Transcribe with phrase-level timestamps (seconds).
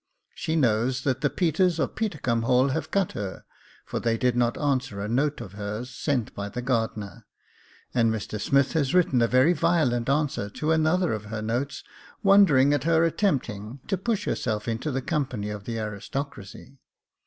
[0.33, 3.45] She knows that the Peters of Petercumb Hall have cut her,
[3.85, 7.27] for they did not answer a note of hers, sent by the gardener;
[7.93, 11.83] and Mr Smith has written a very violent answer to another of her notes,
[12.23, 16.79] wondering at her attempting to push herself into the company of the aristocracy.